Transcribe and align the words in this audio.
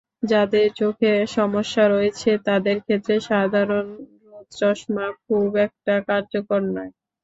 যাঁদের 0.23 0.67
চোখে 0.75 1.11
সমস্যা 1.37 1.83
রয়েছে, 1.87 2.29
তাঁদের 2.47 2.77
ক্ষেত্রে 2.79 3.15
সাধারণ 3.29 3.87
রোদচশমা 4.25 5.05
খুব 5.23 5.49
একটা 5.65 5.93
কার্যকর 6.09 6.61
নয়। 6.69 6.91